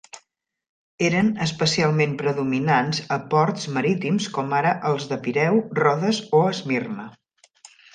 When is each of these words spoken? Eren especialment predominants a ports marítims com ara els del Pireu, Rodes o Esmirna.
Eren 1.09 1.29
especialment 1.47 2.15
predominants 2.23 3.03
a 3.19 3.19
ports 3.35 3.69
marítims 3.79 4.33
com 4.39 4.59
ara 4.63 4.75
els 4.93 5.09
del 5.13 5.25
Pireu, 5.29 5.65
Rodes 5.85 6.27
o 6.41 6.45
Esmirna. 6.57 7.13